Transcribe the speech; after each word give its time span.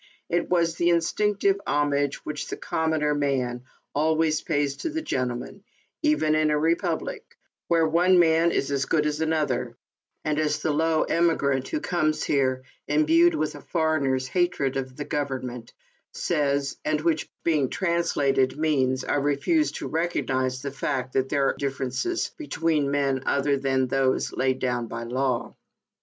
It 0.29 0.49
was 0.49 0.73
the 0.77 0.89
instinctive 0.89 1.61
homage 1.67 2.15
which 2.25 2.47
the 2.47 2.57
commoYier 2.57 3.15
man 3.15 3.65
always 3.93 4.41
pays 4.41 4.77
to 4.77 4.89
the 4.89 5.03
gentleman, 5.03 5.63
even 6.01 6.33
in 6.33 6.49
a 6.49 6.57
republic, 6.57 7.37
where 7.67 7.87
"one 7.87 8.17
man 8.17 8.51
is 8.51 8.71
as 8.71 8.85
good 8.85 9.05
as 9.05 9.21
another," 9.21 9.77
as 10.25 10.63
the 10.63 10.73
low 10.73 11.03
emigrant 11.03 11.67
who 11.67 11.79
comes 11.79 12.23
here, 12.23 12.63
imbued 12.87 13.35
with 13.35 13.53
a 13.53 13.61
foreigner's 13.61 14.25
hatred 14.27 14.75
of 14.75 14.95
"the 14.97 15.05
government," 15.05 15.71
says, 16.13 16.79
and 16.83 17.01
which, 17.01 17.29
being 17.43 17.69
translated, 17.69 18.57
means:" 18.57 19.03
I 19.03 19.17
refuse 19.17 19.43
10 19.43 19.53
ALICE; 19.53 19.53
OR, 19.53 19.53
THE 19.53 19.53
WAGES 19.53 19.69
OF 19.69 19.75
SIN. 20.13 20.23
to 20.23 20.29
recognize 20.29 20.61
the 20.63 20.71
fact 20.71 21.13
that 21.13 21.29
there 21.29 21.47
are 21.49 21.55
differences 21.55 22.31
between 22.39 22.89
men 22.89 23.21
other 23.27 23.55
than 23.55 23.85
those 23.85 24.33
laid 24.33 24.57
down 24.57 24.87
by 24.87 25.03
law." 25.03 25.53